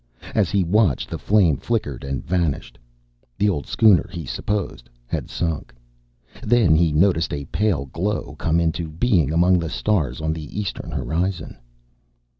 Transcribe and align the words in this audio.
As 0.33 0.49
he 0.49 0.63
watched, 0.63 1.11
the 1.11 1.19
flame 1.19 1.57
flickered 1.57 2.03
and 2.03 2.25
vanished: 2.25 2.79
the 3.37 3.47
old 3.47 3.67
schooner, 3.67 4.09
he 4.11 4.25
supposed, 4.25 4.89
had 5.05 5.29
sunk. 5.29 5.75
Then 6.41 6.75
he 6.75 6.91
noticed 6.91 7.31
a 7.31 7.45
pale 7.45 7.85
glow 7.85 8.33
come 8.39 8.59
into 8.59 8.87
being 8.89 9.31
among 9.31 9.59
the 9.59 9.69
stars 9.69 10.19
on 10.19 10.33
the 10.33 10.59
eastern 10.59 10.89
horizon. 10.89 11.55